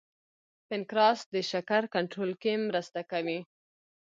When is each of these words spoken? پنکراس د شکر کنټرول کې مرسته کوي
پنکراس 0.67 1.19
د 1.33 1.35
شکر 1.51 1.81
کنټرول 1.95 2.31
کې 2.41 2.51
مرسته 2.67 3.01
کوي 3.11 3.39